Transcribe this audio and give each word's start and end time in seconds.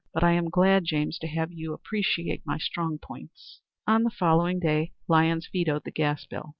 But 0.15 0.23
I 0.23 0.31
am 0.31 0.49
glad, 0.49 0.83
James, 0.85 1.19
to 1.19 1.27
have 1.27 1.51
you 1.53 1.73
appreciate 1.73 2.41
my 2.43 2.57
strong 2.57 2.97
points." 2.97 3.61
On 3.85 4.01
the 4.01 4.09
following 4.09 4.59
day 4.59 4.93
Lyons 5.07 5.47
vetoed 5.53 5.83
the 5.83 5.91
gas 5.91 6.25
bill. 6.25 6.49